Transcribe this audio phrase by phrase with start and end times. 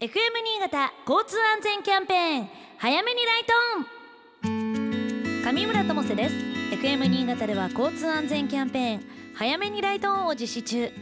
[0.00, 0.10] FM
[0.44, 2.48] 新潟交通安全キャンペーン。
[2.76, 3.52] 早めにライト
[4.46, 5.42] オン。
[5.42, 6.34] 上村智世です。
[6.70, 9.00] FM 新潟では交通安全キャンペーン。
[9.34, 10.92] 早めにライトオンを実施中。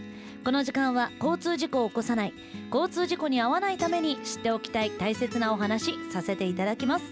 [0.43, 2.33] この時間は交通事故を起こさない。
[2.73, 7.05] 交通事故に遭わないために知っておきたい大切なお話させていただきます。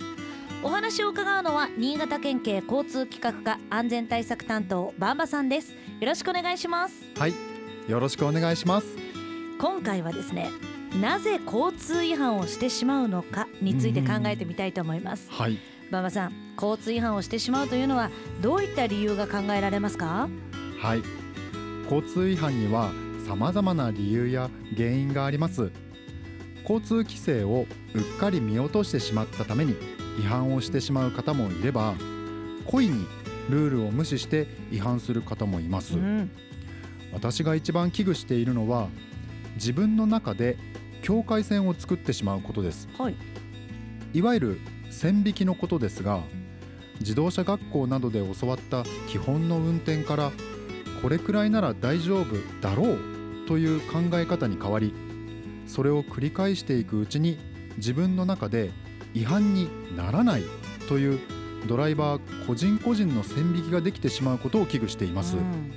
[0.62, 7.34] お話を伺うのは新潟県警交通企画課安全対策担当バンバさんですよろしくお願いしますはい
[7.86, 8.86] よろしくお願いします
[9.58, 10.48] 今回はですね
[11.00, 15.28] なぜ交通違反をしてしまうのかについて考えてみたいと思います。
[15.30, 15.58] はい。
[15.90, 18.10] 馬場さん交通違反をしてしまうというのは
[18.40, 20.28] どういった理由が考えられますか？
[20.80, 21.02] はい。
[21.84, 22.92] 交通違反には
[23.26, 25.70] 様々な理由や原因があります。
[26.62, 29.76] 交通規制をうっかり見落としてしまったために
[30.18, 31.94] 違反をしてしまう方もいれば
[32.64, 33.06] 故意に
[33.50, 36.30] ルールを無視して違反する方もいます、うん。
[37.12, 38.88] 私が一番危惧しているのは
[39.56, 40.56] 自分の中で
[41.04, 42.88] 境界線を作ってしまうことです。
[42.98, 43.14] はい。
[44.14, 46.22] いわゆる線引きのことですが
[47.00, 50.32] 自動車学校などで教わった基本の運転から
[51.02, 52.98] これくらいなら大丈夫だろう
[53.46, 54.94] という考え方に変わり
[55.66, 57.38] それを繰り返していくうちに
[57.76, 58.70] 自分の中で
[59.12, 60.44] 違反にならない
[60.88, 61.20] という
[61.66, 65.72] ドライバー個人個人の線引きができてしまうことを危惧しています、うん。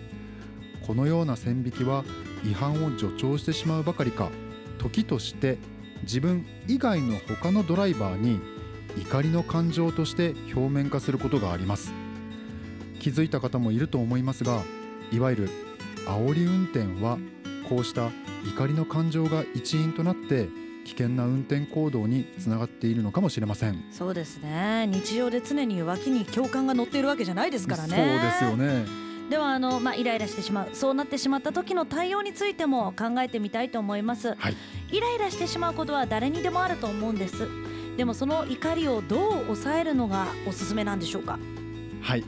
[0.85, 2.05] このような線引きは
[2.49, 4.29] 違反を助長してしまうばかりか
[4.77, 5.57] 時として
[6.03, 8.39] 自分以外の他のドライバーに
[8.97, 11.93] 怒りの感情として表面化することがあります。
[12.99, 14.63] 気づいた方もいると思いますが
[15.11, 15.49] いわゆる
[16.05, 17.17] 煽り運転は
[17.69, 18.09] こうした
[18.45, 20.47] 怒りの感情が一因となって
[20.85, 23.83] 危険な運転行動につながっているのかもしれません。
[23.91, 24.87] そうですね。
[24.87, 28.31] 日常で常に脇に共感が乗っているわけじゃないですからね。
[28.39, 28.85] そうですよね
[29.29, 34.55] ではあの、まあ、イライラしてしまうそうなってしまった時の対応についても考えてみたいと思います、はい。
[34.89, 37.47] イライラしてしまうことは誰にでもあると思うんです。
[37.97, 41.39] でもその怒りをどう抑えるのがおすすめなんでしょうか？
[42.01, 42.23] はい。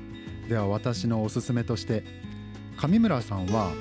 [0.50, 2.03] では私のおすすめとして
[2.75, 3.72] 上村さんは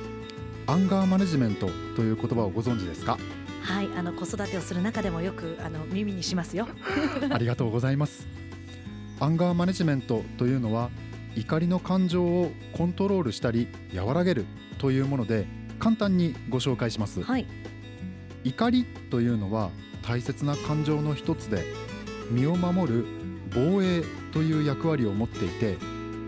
[0.66, 3.18] アンガーマネジメントという言葉をご存知ですか？
[3.62, 3.88] はい。
[3.96, 6.68] あの子育てをする中でもよくあの耳にしますよ。
[7.30, 8.28] ありがとうございます。
[9.18, 10.90] アンガーマネジメントというのは
[11.36, 14.46] 怒りの感情をコントロールしたり和らげる
[14.78, 15.46] というもので
[15.78, 17.22] 簡単にご紹介します。
[17.22, 17.46] はい。
[18.44, 19.70] 怒りというのは
[20.02, 21.64] 大切な感情の一つで
[22.30, 23.04] 身を守る
[23.52, 24.02] 防衛
[24.32, 25.76] という役割を持っていて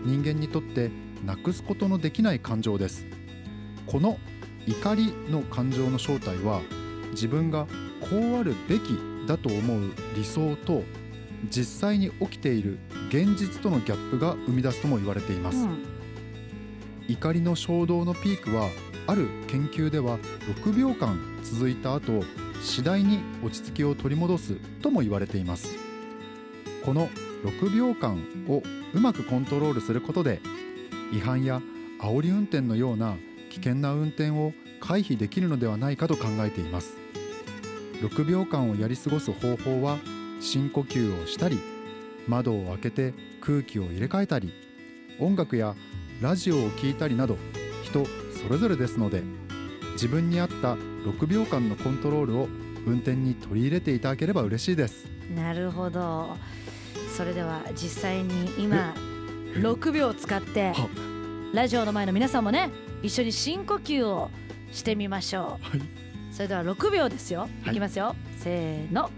[0.05, 0.91] 人間にとって
[1.25, 3.05] なくすことのできない感情です。
[3.85, 4.17] この
[4.67, 6.61] 怒りの感情の正体は
[7.11, 7.67] 自分が
[7.99, 8.97] こうあるべき
[9.27, 10.83] だと思う理想と
[11.49, 12.79] 実際に起きている
[13.11, 15.83] 現実とのギャップが生み出すとも言われています、うん。
[17.09, 18.69] 怒りの衝動のピークは
[19.05, 20.17] ある研究では
[20.63, 22.23] 6秒間続いた後
[22.61, 25.75] 次第に落ち着きを取り戻すとも言われています。
[26.85, 27.09] この
[27.43, 28.63] 6秒間を
[28.93, 30.39] うまくコントロールすることで
[31.11, 31.61] 違反や
[31.99, 33.17] 煽り運転のような
[33.49, 36.95] 危険な運転を回避できるのではないかと考えています。
[38.01, 39.97] 6秒間をやり過ごす方法は
[40.39, 41.59] 深呼吸をしたり
[42.27, 44.53] 窓を開けて空気を入れ替えたり
[45.19, 45.75] 音楽や
[46.21, 47.37] ラジオを聴いたりなど
[47.83, 49.23] 人それぞれですので
[49.93, 52.47] 自分に合った6秒間のコントロールを
[52.85, 55.05] 運転に取り入れていただければ嬉しいです。
[55.35, 56.35] なるほど。
[57.15, 58.93] それでは実際に今
[59.53, 60.89] 6秒使っては？
[61.53, 62.69] ラジオの前の皆さんもね
[63.03, 64.31] 一緒に深呼吸を
[64.71, 65.77] してみましょう。
[65.77, 65.81] はい。
[66.31, 67.71] それでは6秒ですよ、はい。
[67.71, 68.15] い、きますよ。
[68.37, 69.11] せーの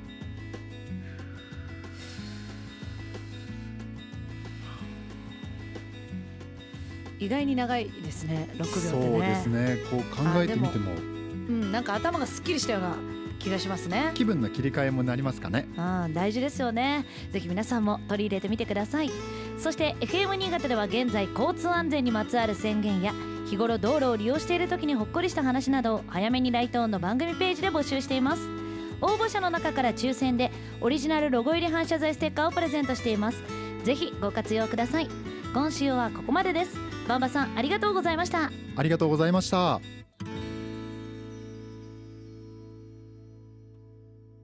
[7.24, 8.82] 意外に長いですね6秒ってね。
[8.82, 9.78] そうですね。
[9.90, 10.92] こう考えてみても。
[10.94, 12.96] うん、なんか頭がすっきりしたような
[13.40, 14.12] 気がしますね。
[14.14, 15.68] 気分の切り替えもなりますかね。
[15.78, 17.06] うん、大事ですよね。
[17.32, 19.12] ぜひ皆さんも取り入れてみてください。
[19.58, 23.14] そして FM 新潟では現在交通安全にまつわる宣言や
[23.46, 28.42] 日頃道路を利用している時にほっこりした話などを早めにライトオンの番組ページで募集しています。
[29.02, 33.64] 応募者の中から抽選でオリジナルロゴ入り反射材ステッカーをプレゼントしています。
[33.84, 35.10] ぜひご活用ください
[35.54, 36.78] 今週はここまでです。
[37.08, 38.52] バンバさんありがとうございました。
[38.76, 39.80] ありがとうございました。